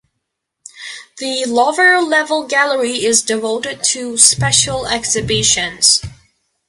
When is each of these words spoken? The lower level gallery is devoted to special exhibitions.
The 1.19 1.45
lower 1.45 2.01
level 2.01 2.47
gallery 2.47 3.05
is 3.05 3.21
devoted 3.21 3.83
to 3.89 4.17
special 4.17 4.87
exhibitions. 4.87 6.01